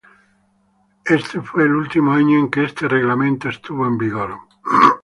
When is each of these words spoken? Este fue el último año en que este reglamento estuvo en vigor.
Este 1.05 1.41
fue 1.41 1.61
el 1.61 1.73
último 1.75 2.11
año 2.11 2.39
en 2.39 2.49
que 2.49 2.63
este 2.63 2.87
reglamento 2.87 3.49
estuvo 3.49 3.85
en 3.85 3.99
vigor. 3.99 4.35